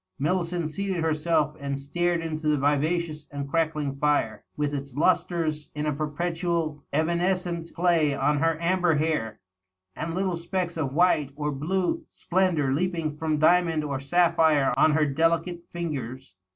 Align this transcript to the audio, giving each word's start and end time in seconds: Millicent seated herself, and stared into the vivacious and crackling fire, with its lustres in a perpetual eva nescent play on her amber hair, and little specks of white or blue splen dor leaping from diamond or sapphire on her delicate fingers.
Millicent 0.17 0.71
seated 0.71 1.03
herself, 1.03 1.55
and 1.59 1.77
stared 1.79 2.21
into 2.21 2.47
the 2.47 2.57
vivacious 2.57 3.27
and 3.29 3.47
crackling 3.47 3.95
fire, 3.97 4.43
with 4.57 4.73
its 4.73 4.95
lustres 4.95 5.69
in 5.75 5.85
a 5.85 5.93
perpetual 5.93 6.83
eva 6.91 7.13
nescent 7.15 7.71
play 7.75 8.15
on 8.15 8.39
her 8.39 8.59
amber 8.59 8.95
hair, 8.95 9.39
and 9.95 10.15
little 10.15 10.35
specks 10.35 10.75
of 10.75 10.91
white 10.91 11.31
or 11.35 11.51
blue 11.51 12.03
splen 12.09 12.55
dor 12.55 12.73
leaping 12.73 13.15
from 13.15 13.37
diamond 13.37 13.83
or 13.83 13.99
sapphire 13.99 14.73
on 14.75 14.93
her 14.93 15.05
delicate 15.05 15.61
fingers. 15.69 16.33